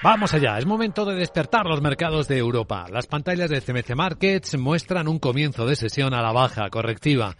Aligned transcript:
Vamos 0.00 0.32
allá, 0.32 0.56
es 0.58 0.64
momento 0.64 1.04
de 1.04 1.16
despertar 1.16 1.66
los 1.66 1.82
mercados 1.82 2.28
de 2.28 2.38
Europa. 2.38 2.86
Las 2.88 3.08
pantallas 3.08 3.50
de 3.50 3.60
CMC 3.60 3.96
Markets 3.96 4.56
muestran 4.56 5.08
un 5.08 5.18
comienzo 5.18 5.66
de 5.66 5.74
sesión 5.74 6.14
a 6.14 6.22
la 6.22 6.30
baja 6.30 6.70
correctiva 6.70 7.36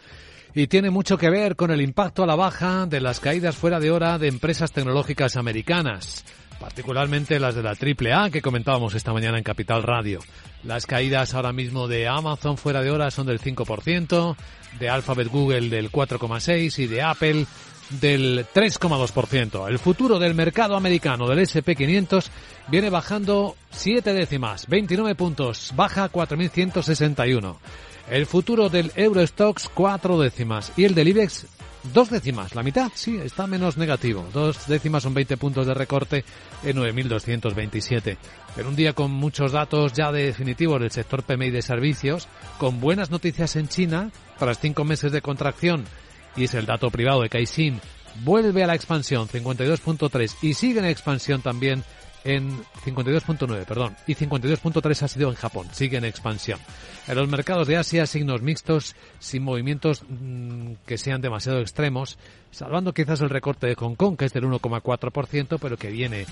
y 0.55 0.66
tiene 0.66 0.91
mucho 0.91 1.18
que 1.18 1.30
ver 1.30 1.55
con 1.55 1.70
el 1.70 1.80
impacto 1.80 2.24
a 2.24 2.27
la 2.27 2.34
baja 2.34 2.87
de 2.87 3.01
las 3.01 3.20
caídas 3.20 3.56
fuera 3.56 3.79
de 3.79 3.92
hora 3.92 4.18
de 4.18 4.27
empresas 4.27 4.73
tecnológicas 4.73 5.37
americanas, 5.37 6.24
particularmente 6.59 7.38
las 7.38 7.55
de 7.55 7.62
la 7.62 7.77
AAA 7.77 8.30
que 8.30 8.42
comentábamos 8.42 8.96
esta 8.96 9.12
mañana 9.12 9.38
en 9.38 9.45
Capital 9.45 9.84
Radio. 9.84 10.18
Las 10.65 10.87
caídas 10.87 11.34
ahora 11.34 11.52
mismo 11.52 11.87
de 11.87 12.09
Amazon 12.09 12.59
fuera 12.59 12.82
de 12.82 12.90
hora 12.90 13.12
son 13.12 13.29
del 13.29 13.40
5%, 13.40 14.34
de 14.80 14.88
Alphabet 14.88 15.29
Google 15.29 15.68
del 15.68 15.93
4,6% 15.93 16.80
y 16.80 16.87
de 16.88 17.02
Apple 17.02 17.46
del 17.91 18.47
3,2%. 18.55 19.69
El 19.69 19.78
futuro 19.78 20.19
del 20.19 20.34
mercado 20.34 20.77
americano 20.77 21.29
del 21.29 21.41
SP500 21.41 22.27
viene 22.69 22.91
bajando 22.91 23.56
7 23.70 24.12
décimas, 24.12 24.66
29 24.66 25.15
puntos, 25.15 25.73
baja 25.74 26.10
4.161. 26.10 27.56
El 28.10 28.27
futuro 28.27 28.69
del 28.69 28.93
Eurostox 28.96 29.69
4 29.74 30.19
décimas 30.19 30.73
y 30.77 30.84
el 30.84 30.95
del 30.95 31.09
IBEX 31.09 31.46
dos 31.93 32.10
décimas, 32.10 32.54
la 32.54 32.62
mitad, 32.62 32.90
sí, 32.95 33.18
está 33.23 33.46
menos 33.46 33.77
negativo. 33.77 34.27
Dos 34.32 34.66
décimas 34.66 35.02
son 35.02 35.15
20 35.15 35.37
puntos 35.37 35.66
de 35.66 35.74
recorte 35.74 36.24
en 36.65 36.77
9.227. 36.77 38.16
Pero 38.55 38.68
un 38.68 38.77
día 38.77 38.93
con 38.93 39.10
muchos 39.10 39.52
datos 39.52 39.93
ya 39.93 40.12
definitivos 40.12 40.80
del 40.80 40.90
sector 40.90 41.23
PMI 41.23 41.51
de 41.51 41.62
servicios, 41.62 42.29
con 42.59 42.80
buenas 42.80 43.10
noticias 43.10 43.57
en 43.57 43.68
China, 43.68 44.10
tras 44.38 44.59
cinco 44.59 44.84
meses 44.84 45.12
de 45.12 45.23
contracción 45.23 45.84
y 46.38 46.44
es 46.44 46.54
el 46.54 46.66
dato 46.66 46.90
privado 46.90 47.22
de 47.22 47.28
Caixin, 47.28 47.80
vuelve 48.24 48.62
a 48.62 48.66
la 48.66 48.74
expansión 48.74 49.28
52.3 49.28 50.36
y 50.42 50.54
sigue 50.54 50.78
en 50.78 50.86
expansión 50.86 51.42
también 51.42 51.84
en 52.24 52.50
52.9, 52.84 53.64
perdón, 53.64 53.96
y 54.06 54.14
52.3 54.14 55.02
ha 55.02 55.09
sido 55.09 55.30
en 55.30 55.36
Japón, 55.36 55.68
sigue 55.72 55.98
en 55.98 56.04
expansión. 56.04 56.59
En 57.06 57.16
los 57.16 57.28
mercados 57.28 57.66
de 57.68 57.76
Asia, 57.76 58.06
signos 58.06 58.42
mixtos, 58.42 58.96
sin 59.18 59.42
movimientos 59.42 60.02
mm, 60.09 60.72
que 60.84 60.98
sean 60.98 61.20
demasiado 61.20 61.60
extremos, 61.60 62.18
salvando 62.50 62.92
quizás 62.92 63.20
el 63.20 63.30
recorte 63.30 63.66
de 63.66 63.76
Hong 63.76 63.94
Kong, 63.94 64.16
que 64.16 64.26
es 64.26 64.32
del 64.32 64.44
1,4%, 64.44 65.59
pero 65.60 65.76
que 65.76 65.91
viene 65.91 66.26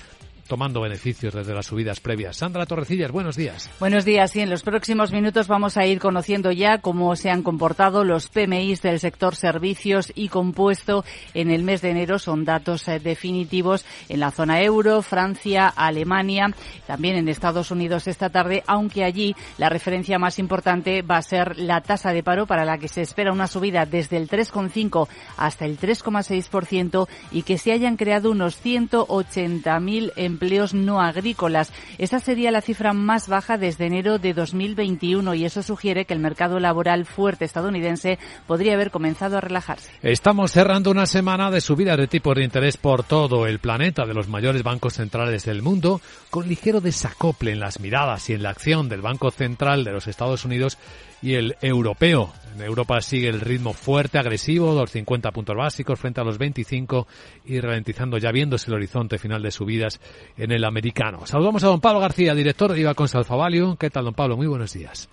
tomando 0.47 0.81
beneficios 0.81 1.33
desde 1.33 1.53
las 1.53 1.65
subidas 1.65 1.99
previas. 1.99 2.37
Sandra 2.37 2.65
Torrecillas, 2.65 3.11
buenos 3.11 3.35
días. 3.35 3.69
Buenos 3.79 4.05
días. 4.05 4.35
Y 4.35 4.39
en 4.39 4.49
los 4.49 4.63
próximos 4.63 5.11
minutos 5.11 5.47
vamos 5.47 5.77
a 5.77 5.85
ir 5.85 5.99
conociendo 5.99 6.51
ya 6.51 6.79
cómo 6.79 7.15
se 7.15 7.29
han 7.29 7.43
comportado 7.43 8.03
los 8.03 8.29
PMIs 8.29 8.81
del 8.81 8.99
sector 8.99 9.35
servicios 9.35 10.11
y 10.15 10.29
compuesto 10.29 11.03
en 11.33 11.51
el 11.51 11.63
mes 11.63 11.81
de 11.81 11.91
enero. 11.91 12.17
Son 12.17 12.45
datos 12.45 12.87
eh, 12.87 12.99
definitivos 12.99 13.85
en 14.09 14.21
la 14.21 14.31
zona 14.31 14.61
euro, 14.61 15.01
Francia, 15.01 15.67
Alemania, 15.67 16.53
también 16.87 17.17
en 17.17 17.27
Estados 17.27 17.69
Unidos 17.69 18.07
esta 18.07 18.29
tarde, 18.29 18.63
aunque 18.67 19.03
allí 19.03 19.35
la 19.57 19.69
referencia 19.69 20.17
más 20.17 20.39
importante 20.39 21.01
va 21.01 21.17
a 21.17 21.21
ser 21.21 21.57
la 21.57 21.81
tasa 21.81 22.13
de 22.13 22.23
paro 22.23 22.47
para 22.47 22.65
la 22.65 22.77
que 22.77 22.87
se 22.87 23.01
espera 23.01 23.33
una 23.33 23.47
subida 23.47 23.85
desde 23.85 24.17
el 24.17 24.29
3,5 24.29 25.07
hasta 25.37 25.65
el 25.65 25.77
3,6% 25.77 27.07
y 27.31 27.43
que 27.43 27.57
se 27.57 27.73
hayan 27.73 27.97
creado 27.97 28.31
unos 28.31 28.63
180.000 28.63 30.13
empleos 30.15 30.36
empleos 30.37 30.75
no 30.75 31.01
agrícolas. 31.01 31.73
Esa 31.97 32.19
sería 32.19 32.51
la 32.51 32.61
cifra 32.61 32.93
más 32.93 33.27
baja 33.27 33.57
desde 33.57 33.87
enero 33.87 34.19
de 34.19 34.35
2021 34.35 35.33
y 35.33 35.45
eso 35.45 35.63
sugiere 35.63 36.05
que 36.05 36.13
el 36.13 36.19
mercado 36.19 36.59
laboral 36.59 37.05
fuerte 37.05 37.45
estadounidense 37.45 38.19
podría 38.45 38.75
haber 38.75 38.91
comenzado 38.91 39.37
a 39.37 39.41
relajarse. 39.41 39.89
Estamos 40.03 40.51
cerrando 40.51 40.91
una 40.91 41.07
semana 41.07 41.49
de 41.49 41.59
subida 41.59 41.97
de 41.97 42.05
tipos 42.05 42.35
de 42.35 42.43
interés 42.43 42.77
por 42.77 43.03
todo 43.03 43.47
el 43.47 43.57
planeta 43.57 44.05
de 44.05 44.13
los 44.13 44.27
mayores 44.27 44.61
bancos 44.61 44.93
centrales 44.93 45.43
del 45.45 45.63
mundo, 45.63 46.01
con 46.29 46.47
ligero 46.47 46.81
desacople 46.81 47.51
en 47.51 47.59
las 47.59 47.79
miradas 47.79 48.29
y 48.29 48.33
en 48.33 48.43
la 48.43 48.51
acción 48.51 48.89
del 48.89 49.01
Banco 49.01 49.31
Central 49.31 49.83
de 49.83 49.91
los 49.91 50.07
Estados 50.07 50.45
Unidos 50.45 50.77
y 51.21 51.33
el 51.33 51.55
europeo. 51.61 52.31
En 52.55 52.61
Europa 52.61 52.99
sigue 53.01 53.29
el 53.29 53.41
ritmo 53.41 53.73
fuerte, 53.73 54.17
agresivo, 54.17 54.73
los 54.73 54.91
50 54.91 55.31
puntos 55.31 55.55
básicos 55.55 55.99
frente 55.99 56.21
a 56.21 56.23
los 56.23 56.37
25 56.37 57.07
y 57.45 57.59
ralentizando 57.59 58.17
ya 58.17 58.31
viéndose 58.31 58.69
el 58.69 58.75
horizonte 58.75 59.19
final 59.19 59.43
de 59.43 59.51
subidas 59.51 59.99
en 60.35 60.51
el 60.51 60.63
americano. 60.63 61.25
Saludamos 61.25 61.63
a 61.63 61.67
don 61.67 61.79
Pablo 61.79 61.99
García, 61.99 62.33
director 62.33 62.73
de 62.73 62.79
IVA 62.81 62.95
Salfavalio. 63.07 63.75
¿Qué 63.77 63.89
tal, 63.89 64.05
don 64.05 64.13
Pablo? 64.13 64.37
Muy 64.37 64.47
buenos 64.47 64.73
días. 64.73 65.09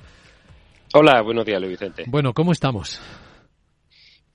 Hola, 0.95 1.23
buenos 1.23 1.45
días, 1.45 1.61
Luis 1.61 1.73
Vicente. 1.73 2.05
Bueno, 2.07 2.33
¿cómo 2.33 2.53
estamos? 2.53 3.01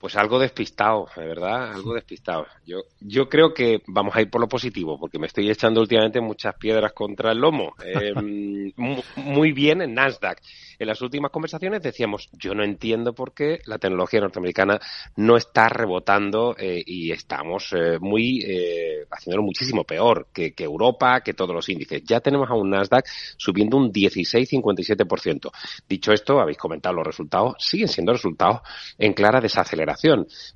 Pues 0.00 0.16
algo 0.16 0.38
despistado, 0.38 1.08
de 1.14 1.26
verdad, 1.26 1.72
algo 1.74 1.92
despistado. 1.92 2.46
Yo, 2.64 2.78
yo 3.00 3.28
creo 3.28 3.52
que 3.52 3.82
vamos 3.86 4.16
a 4.16 4.22
ir 4.22 4.30
por 4.30 4.40
lo 4.40 4.48
positivo, 4.48 4.98
porque 4.98 5.18
me 5.18 5.26
estoy 5.26 5.50
echando 5.50 5.82
últimamente 5.82 6.22
muchas 6.22 6.54
piedras 6.54 6.94
contra 6.94 7.32
el 7.32 7.38
lomo. 7.38 7.74
Em, 7.84 8.72
muy 9.16 9.52
bien 9.52 9.82
en 9.82 9.92
Nasdaq 9.92 10.40
en 10.80 10.86
las 10.86 11.02
últimas 11.02 11.30
conversaciones 11.30 11.82
decíamos, 11.82 12.30
yo 12.32 12.54
no 12.54 12.64
entiendo 12.64 13.12
por 13.12 13.34
qué 13.34 13.60
la 13.66 13.78
tecnología 13.78 14.20
norteamericana 14.20 14.80
no 15.16 15.36
está 15.36 15.68
rebotando 15.68 16.56
eh, 16.58 16.82
y 16.84 17.12
estamos 17.12 17.74
eh, 17.74 17.98
muy 18.00 18.40
eh, 18.46 19.04
haciéndolo 19.10 19.42
muchísimo 19.42 19.84
peor 19.84 20.28
que, 20.32 20.54
Europa, 20.58 21.20
que 21.20 21.34
todos 21.34 21.54
los 21.54 21.68
índices. 21.68 22.02
Ya 22.04 22.20
tenemos 22.20 22.48
a 22.48 22.54
un 22.54 22.70
Nasdaq 22.70 23.04
subiendo 23.36 23.76
un 23.76 23.92
16,57%. 23.92 25.50
Dicho 25.86 26.12
esto, 26.12 26.40
habéis 26.40 26.56
comentado 26.56 26.94
los 26.94 27.06
resultados, 27.06 27.56
siguen 27.58 27.88
siendo 27.88 28.12
resultados 28.12 28.62
en 28.96 29.12
clara 29.12 29.38
desaceleración, 29.38 29.89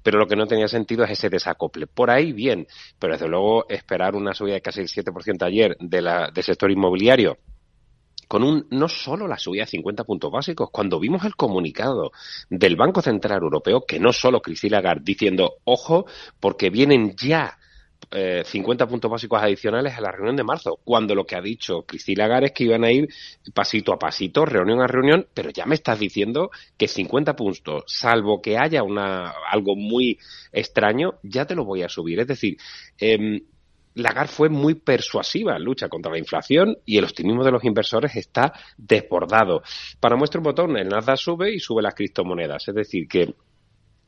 pero 0.03 0.19
lo 0.19 0.27
que 0.27 0.37
no 0.37 0.47
tenía 0.47 0.69
sentido 0.69 1.05
es 1.05 1.11
ese 1.11 1.31
desacople. 1.31 1.87
Por 1.87 2.11
ahí 2.11 2.33
bien, 2.33 2.67
pero 2.99 3.15
desde 3.15 3.29
luego 3.29 3.67
esperar 3.69 4.15
una 4.15 4.35
subida 4.35 4.55
de 4.55 4.63
casi 4.63 4.81
el 4.81 4.89
7% 4.89 5.43
ayer 5.45 5.77
de 5.81 6.03
la, 6.03 6.31
del 6.33 6.45
sector 6.45 6.71
inmobiliario 6.71 7.39
con 8.29 8.43
un 8.43 8.67
no 8.71 8.89
solo 8.89 9.29
la 9.29 9.39
subida 9.39 9.65
de 9.65 9.71
50 9.71 10.05
puntos 10.05 10.31
básicos, 10.31 10.71
cuando 10.71 10.99
vimos 10.99 11.25
el 11.25 11.37
comunicado 11.37 12.11
del 12.49 12.75
Banco 12.75 13.03
Central 13.03 13.43
Europeo, 13.43 13.85
que 13.87 14.01
no 14.01 14.13
solo 14.13 14.41
Cristina 14.41 14.79
Lagarde 14.79 15.03
diciendo, 15.05 15.57
ojo, 15.65 16.07
porque 16.41 16.71
vienen 16.71 17.15
ya 17.17 17.59
50 18.11 18.85
eh, 18.85 18.87
puntos 18.87 19.11
básicos 19.11 19.43
adicionales 19.43 19.97
a 19.97 20.01
la 20.01 20.13
reunión 20.13 20.37
de 20.37 20.45
marzo, 20.45 20.79
cuando 20.85 21.15
lo 21.15 21.25
que 21.25 21.37
ha 21.37 21.41
dicho 21.41 21.83
Cristina 21.83 22.25
Lagarde 22.25 22.47
es 22.47 22.53
que 22.53 22.65
iban 22.65 22.85
a 22.85 22.93
ir 22.93 23.09
pasito 23.53 23.93
a 23.93 23.99
pasito, 23.99 24.45
reunión 24.45 24.81
a 24.81 24.87
reunión, 24.87 25.27
pero 25.35 25.51
ya 25.51 25.67
me 25.67 25.75
estás 25.75 25.99
diciendo 25.99 26.51
que 26.77 26.89
50 26.89 27.35
puntos, 27.37 27.85
salvo 27.87 28.41
que 28.41 28.59
haya 28.59 28.83
una 28.83 29.33
algo 29.51 29.77
muy 29.77 30.19
extraño, 30.53 31.15
ya 31.23 31.45
te 31.47 31.55
lo 31.55 31.65
voy 31.65 31.83
a 31.83 31.89
subir. 31.89 32.21
Es 32.21 32.27
decir, 32.27 32.57
eh, 32.99 33.43
Lagarde 33.95 34.33
fue 34.33 34.49
muy 34.49 34.75
persuasiva 34.75 35.57
en 35.57 35.65
lucha 35.65 35.89
contra 35.89 36.11
la 36.11 36.19
inflación 36.19 36.77
y 36.85 36.99
el 36.99 37.05
optimismo 37.05 37.45
de 37.45 37.53
los 37.53 37.65
inversores 37.65 38.17
está 38.17 38.53
desbordado. 38.77 39.63
Para 40.01 40.17
muestra 40.17 40.41
un 40.41 40.45
botón, 40.45 40.77
el 40.77 40.89
Nasdaq 40.89 41.17
sube 41.17 41.55
y 41.55 41.61
sube 41.61 41.83
las 41.83 41.95
criptomonedas. 41.95 42.67
Es 42.69 42.75
decir, 42.75 43.07
que 43.07 43.35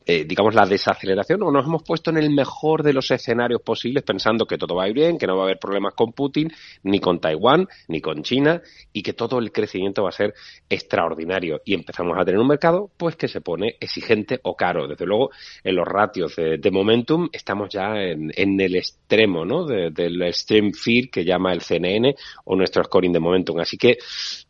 eh, 0.09 0.23
digamos, 0.23 0.55
la 0.55 0.65
desaceleración 0.65 1.43
o 1.43 1.51
nos 1.51 1.65
hemos 1.65 1.83
puesto 1.83 2.11
en 2.11 2.17
el 2.17 2.29
mejor 2.29 2.81
de 2.81 2.93
los 2.93 3.11
escenarios 3.11 3.61
posibles 3.61 4.03
pensando 4.03 4.45
que 4.45 4.57
todo 4.57 4.73
va 4.73 4.85
a 4.85 4.87
ir 4.87 4.93
bien, 4.93 5.17
que 5.17 5.27
no 5.27 5.35
va 5.35 5.41
a 5.41 5.45
haber 5.47 5.59
problemas 5.59 5.95
con 5.95 6.13
Putin, 6.13 6.49
ni 6.83 7.01
con 7.01 7.19
Taiwán, 7.19 7.67
ni 7.89 7.99
con 7.99 8.23
China 8.23 8.61
y 8.93 9.03
que 9.03 9.11
todo 9.11 9.37
el 9.39 9.51
crecimiento 9.51 10.03
va 10.03 10.09
a 10.09 10.13
ser 10.13 10.33
extraordinario. 10.69 11.61
Y 11.65 11.73
empezamos 11.73 12.17
a 12.17 12.23
tener 12.23 12.39
un 12.39 12.47
mercado 12.47 12.89
pues 12.95 13.17
que 13.17 13.27
se 13.27 13.41
pone 13.41 13.75
exigente 13.81 14.39
o 14.43 14.55
caro. 14.55 14.87
Desde 14.87 15.05
luego, 15.05 15.31
en 15.61 15.75
los 15.75 15.85
ratios 15.85 16.37
de, 16.37 16.71
momentum 16.71 17.27
estamos 17.33 17.67
ya 17.69 18.01
en, 18.01 18.31
el 18.61 18.75
extremo 18.77 19.43
¿no? 19.43 19.65
del 19.65 20.21
extreme 20.21 20.71
fear 20.73 21.09
que 21.09 21.25
llama 21.25 21.51
el 21.51 21.61
CNN 21.61 22.15
o 22.45 22.55
nuestro 22.55 22.81
scoring 22.85 23.11
de 23.11 23.19
momentum. 23.19 23.59
Así 23.59 23.77
que 23.77 23.97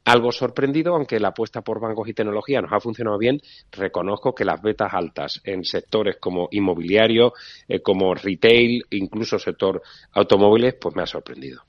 algo 0.06 0.32
sorprendido, 0.32 0.96
aunque 0.96 1.20
la 1.20 1.30
apuesta 1.30 1.62
por 1.62 1.80
bancos 1.80 2.08
y 2.08 2.14
tecnología 2.14 2.62
nos 2.62 2.72
ha 2.72 2.80
funcionado 2.80 3.18
bien, 3.18 3.42
reconozco 3.72 4.36
que 4.36 4.46
las 4.46 4.62
betas 4.62 4.94
altas 4.94 5.42
en 5.48 5.64
sectores 5.64 6.18
como 6.20 6.50
inmobiliario, 6.52 7.34
eh, 7.68 7.82
como 7.82 8.14
retail, 8.14 8.84
incluso 8.92 9.40
sector 9.40 9.82
automóviles, 10.14 10.76
pues 10.80 10.96
me 10.96 11.04
ha 11.04 11.08
sorprendido. 11.08 11.64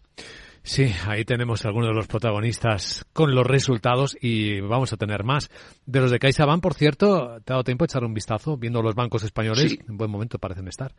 Sí, 0.62 0.92
ahí 1.06 1.24
tenemos 1.24 1.64
algunos 1.64 1.88
de 1.88 1.94
los 1.94 2.08
protagonistas 2.08 3.06
con 3.14 3.34
los 3.34 3.46
resultados 3.46 4.18
y 4.20 4.60
vamos 4.60 4.92
a 4.92 4.98
tener 4.98 5.24
más. 5.24 5.50
De 5.86 6.00
los 6.00 6.10
de 6.10 6.18
CaixaBank, 6.18 6.62
por 6.62 6.74
cierto, 6.74 7.40
¿te 7.42 7.52
ha 7.52 7.54
dado 7.54 7.64
tiempo 7.64 7.84
a 7.84 7.86
echar 7.86 8.04
un 8.04 8.12
vistazo 8.12 8.58
viendo 8.58 8.82
los 8.82 8.94
bancos 8.94 9.22
españoles? 9.22 9.78
En 9.88 9.96
buen 9.96 10.10
momento 10.10 10.38
parecen 10.38 10.68
estar. 10.68 10.92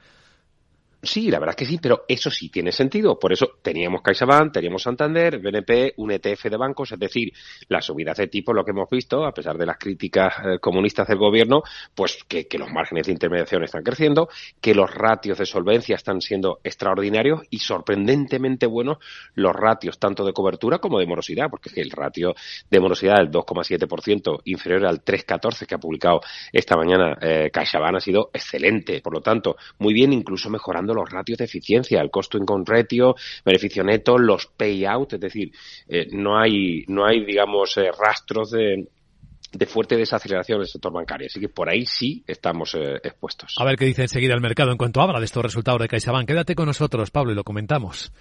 Sí, 1.02 1.32
la 1.32 1.40
verdad 1.40 1.56
es 1.58 1.66
que 1.66 1.66
sí, 1.66 1.80
pero 1.82 2.04
eso 2.10 2.30
sí 2.30 2.50
tiene 2.50 2.74
sentido. 2.74 3.18
Por 3.18 3.32
eso 3.32 3.52
teníamos 3.62 4.02
CaixaBank, 4.02 4.52
teníamos 4.52 4.84
Santander, 4.84 5.40
BNP, 5.40 5.94
un 5.96 6.12
ETF 6.12 6.46
de 6.46 6.58
bancos, 6.58 6.92
es 6.92 7.00
decir, 7.00 7.32
las 7.70 7.86
subidas 7.86 8.18
de 8.18 8.28
tipo, 8.28 8.52
lo 8.54 8.66
que 8.66 8.72
hemos 8.72 8.90
visto, 8.90 9.26
a 9.26 9.32
pesar 9.32 9.58
de 9.58 9.66
las 9.66 9.78
críticas 9.78 10.34
eh, 10.44 10.60
comunistas 10.60 11.08
del 11.08 11.18
gobierno, 11.18 11.64
pues 11.96 12.26
que, 12.28 12.48
que, 12.48 12.58
los 12.58 12.70
márgenes 12.70 13.06
de 13.06 13.14
intermediación 13.14 13.64
están 13.64 13.82
creciendo, 13.82 14.28
que 14.60 14.76
los 14.76 14.94
ratios 14.94 15.38
de 15.38 15.46
solvencia 15.46 15.96
están 15.96 16.20
siendo 16.20 16.60
extraordinarios 16.66 17.44
y 17.50 17.60
sorprendentemente 17.60 18.66
buenos 18.66 18.98
los 19.36 19.56
ratios 19.56 20.00
tanto 20.00 20.26
de 20.26 20.34
cobertura 20.34 20.80
como 20.80 21.00
de 21.00 21.08
morosidad, 21.08 21.50
porque 21.50 21.70
el 21.80 21.92
ratio 21.92 22.36
de 22.70 22.80
morosidad 22.82 23.16
del 23.20 23.32
2,7% 23.32 24.42
inferior 24.44 24.86
al 24.86 25.02
3,14 25.06 25.66
que 25.66 25.76
ha 25.76 25.80
publicado 25.80 26.20
esta 26.52 26.76
mañana 26.76 27.18
eh, 27.22 27.50
CaixaBank 27.54 27.96
ha 27.96 28.00
sido 28.02 28.32
excelente. 28.34 29.00
Por 29.02 29.14
lo 29.14 29.22
tanto, 29.22 29.56
muy 29.78 29.94
bien, 29.94 30.12
incluso 30.12 30.50
mejorando 30.50 30.89
los 30.94 31.10
ratios 31.10 31.38
de 31.38 31.46
eficiencia, 31.46 32.02
el 32.02 32.12
costo 32.12 32.38
income 32.38 32.64
ratio, 32.66 33.16
beneficio 33.46 33.84
neto, 33.84 34.18
los 34.18 34.48
payout, 34.48 35.14
es 35.14 35.20
decir, 35.20 35.52
eh, 35.88 36.08
no 36.12 36.40
hay, 36.40 36.84
no 36.88 37.06
hay, 37.06 37.26
digamos, 37.26 37.78
eh, 37.78 37.90
rastros 37.98 38.52
de, 38.52 38.88
de 39.52 39.66
fuerte 39.66 39.98
desaceleración 39.98 40.60
del 40.60 40.68
sector 40.68 40.92
bancario. 40.92 41.28
Así 41.28 41.40
que 41.40 41.50
por 41.50 41.70
ahí 41.70 41.86
sí 41.86 42.24
estamos 42.28 42.76
eh, 42.76 42.96
expuestos. 43.04 43.56
A 43.58 43.66
ver 43.66 43.76
qué 43.76 43.86
dice 43.86 44.04
enseguida 44.04 44.34
el 44.34 44.42
mercado 44.42 44.72
en 44.72 44.78
cuanto 44.78 45.02
habla 45.02 45.20
de 45.20 45.26
estos 45.26 45.44
resultados 45.44 45.82
de 45.82 45.88
CaixaBank. 45.88 46.28
Quédate 46.28 46.56
con 46.56 46.68
nosotros, 46.68 47.12
Pablo, 47.12 47.32
y 47.32 47.36
lo 47.36 47.44
comentamos. 47.44 48.12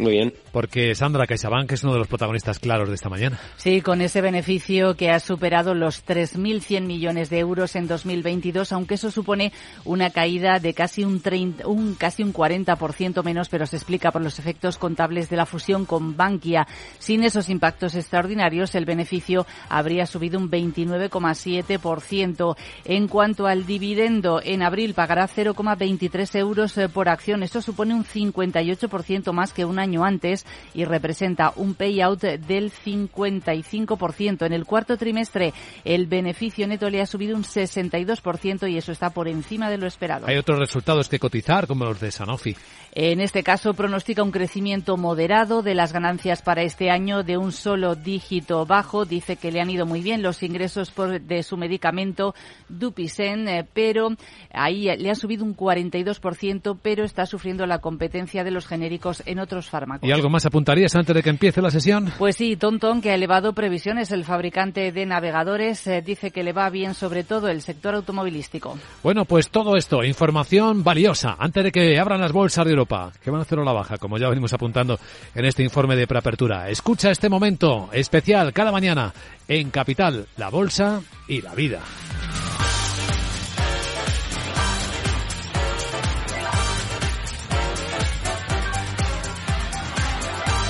Muy 0.00 0.12
bien. 0.12 0.32
Porque 0.50 0.94
Sandra 0.94 1.26
CaixaBank 1.26 1.72
es 1.72 1.84
uno 1.84 1.92
de 1.92 1.98
los 1.98 2.08
protagonistas 2.08 2.58
claros 2.58 2.88
de 2.88 2.94
esta 2.94 3.10
mañana. 3.10 3.38
Sí, 3.58 3.82
con 3.82 4.00
ese 4.00 4.22
beneficio 4.22 4.96
que 4.96 5.10
ha 5.10 5.20
superado 5.20 5.74
los 5.74 6.06
3.100 6.06 6.86
millones 6.86 7.28
de 7.28 7.38
euros 7.38 7.76
en 7.76 7.86
2022, 7.86 8.72
aunque 8.72 8.94
eso 8.94 9.10
supone 9.10 9.52
una 9.84 10.08
caída 10.08 10.58
de 10.58 10.72
casi 10.72 11.04
un, 11.04 11.20
30, 11.20 11.68
un 11.68 11.96
casi 11.96 12.22
un 12.22 12.32
40% 12.32 13.22
menos, 13.22 13.50
pero 13.50 13.66
se 13.66 13.76
explica 13.76 14.10
por 14.10 14.22
los 14.22 14.38
efectos 14.38 14.78
contables 14.78 15.28
de 15.28 15.36
la 15.36 15.44
fusión 15.44 15.84
con 15.84 16.16
Bankia. 16.16 16.66
Sin 16.98 17.22
esos 17.22 17.50
impactos 17.50 17.94
extraordinarios, 17.94 18.74
el 18.74 18.86
beneficio 18.86 19.44
habría 19.68 20.06
subido 20.06 20.38
un 20.38 20.50
29,7%. 20.50 22.56
En 22.86 23.06
cuanto 23.06 23.46
al 23.46 23.66
dividendo, 23.66 24.40
en 24.42 24.62
abril 24.62 24.94
pagará 24.94 25.28
0,23 25.28 26.38
euros 26.38 26.78
eh, 26.78 26.88
por 26.88 27.10
acción. 27.10 27.42
Esto 27.42 27.60
supone 27.60 27.92
un 27.92 28.06
58% 28.06 29.32
más 29.32 29.52
que 29.52 29.66
un 29.66 29.78
año 29.78 29.89
año 29.90 30.04
antes 30.04 30.46
y 30.72 30.84
representa 30.84 31.52
un 31.56 31.74
payout 31.74 32.20
del 32.20 32.70
55%. 32.70 34.46
En 34.46 34.52
el 34.52 34.64
cuarto 34.64 34.96
trimestre 34.96 35.52
el 35.84 36.06
beneficio 36.06 36.66
neto 36.68 36.88
le 36.88 37.00
ha 37.00 37.06
subido 37.06 37.36
un 37.36 37.42
62% 37.42 38.70
y 38.70 38.76
eso 38.76 38.92
está 38.92 39.10
por 39.10 39.26
encima 39.26 39.68
de 39.68 39.78
lo 39.78 39.86
esperado. 39.86 40.26
Hay 40.26 40.36
otros 40.36 40.58
resultados 40.58 41.08
que 41.08 41.18
cotizar 41.18 41.66
como 41.66 41.84
los 41.84 42.00
de 42.00 42.10
Sanofi. 42.12 42.56
En 42.92 43.20
este 43.20 43.42
caso 43.42 43.74
pronostica 43.74 44.22
un 44.22 44.32
crecimiento 44.32 44.96
moderado 44.96 45.62
de 45.62 45.74
las 45.74 45.92
ganancias 45.92 46.42
para 46.42 46.62
este 46.62 46.90
año 46.90 47.22
de 47.22 47.36
un 47.36 47.52
solo 47.52 47.94
dígito 47.94 48.66
bajo. 48.66 49.04
Dice 49.04 49.36
que 49.36 49.52
le 49.52 49.60
han 49.60 49.70
ido 49.70 49.86
muy 49.86 50.02
bien 50.02 50.22
los 50.22 50.42
ingresos 50.42 50.90
por, 50.90 51.20
de 51.20 51.42
su 51.42 51.56
medicamento 51.56 52.34
Dupixent, 52.68 53.48
eh, 53.48 53.66
pero 53.72 54.10
ahí 54.52 54.88
le 54.96 55.10
ha 55.10 55.14
subido 55.14 55.44
un 55.44 55.56
42%, 55.56 56.78
pero 56.82 57.04
está 57.04 57.26
sufriendo 57.26 57.64
la 57.66 57.78
competencia 57.78 58.44
de 58.44 58.50
los 58.50 58.66
genéricos 58.66 59.22
en 59.24 59.38
otros 59.38 59.69
fármacos. 59.70 60.08
¿Y 60.08 60.12
algo 60.12 60.28
más 60.28 60.44
apuntarías 60.44 60.94
antes 60.94 61.14
de 61.14 61.22
que 61.22 61.30
empiece 61.30 61.62
la 61.62 61.70
sesión? 61.70 62.12
Pues 62.18 62.36
sí, 62.36 62.56
Tonton, 62.56 63.00
que 63.00 63.10
ha 63.10 63.14
elevado 63.14 63.54
previsiones. 63.54 64.12
El 64.12 64.24
fabricante 64.24 64.92
de 64.92 65.06
navegadores 65.06 65.86
eh, 65.86 66.02
dice 66.02 66.30
que 66.30 66.42
le 66.42 66.52
va 66.52 66.68
bien 66.68 66.94
sobre 66.94 67.24
todo 67.24 67.48
el 67.48 67.62
sector 67.62 67.94
automovilístico. 67.94 68.78
Bueno, 69.02 69.24
pues 69.24 69.48
todo 69.48 69.76
esto, 69.76 70.04
información 70.04 70.84
valiosa, 70.84 71.36
antes 71.38 71.64
de 71.64 71.72
que 71.72 71.98
abran 71.98 72.20
las 72.20 72.32
bolsas 72.32 72.64
de 72.64 72.72
Europa, 72.72 73.12
que 73.22 73.30
van 73.30 73.40
a 73.40 73.42
hacer 73.42 73.58
la 73.58 73.72
baja, 73.72 73.96
como 73.96 74.18
ya 74.18 74.28
venimos 74.28 74.52
apuntando 74.52 74.98
en 75.34 75.44
este 75.44 75.62
informe 75.62 75.96
de 75.96 76.06
preapertura. 76.06 76.68
Escucha 76.68 77.10
este 77.10 77.28
momento 77.28 77.88
especial 77.92 78.52
cada 78.52 78.72
mañana 78.72 79.12
en 79.48 79.70
Capital, 79.70 80.26
la 80.36 80.50
Bolsa 80.50 81.00
y 81.28 81.42
la 81.42 81.54
Vida. 81.54 81.80